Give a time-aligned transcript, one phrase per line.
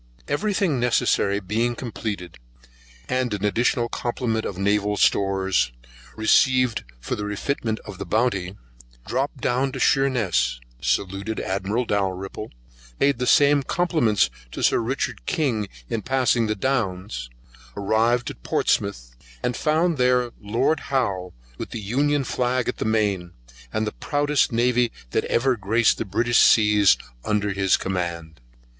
[0.27, 2.39] Every thing necessary being completed,
[3.07, 5.71] and an additional complement of naval stores,
[6.15, 8.55] received for the refitment of the Bounty;
[9.05, 12.49] dropped down to Sheerness, saluted Admiral Dalrymple,
[12.99, 17.29] payed the same compliments to Sir Richard King, in passing the Downs,
[17.77, 23.33] arrived at Portsmouth, and found there Lord Howe with the Union Flag at the main,
[23.71, 28.41] and the proudest navy that ever graced the British seas under his command.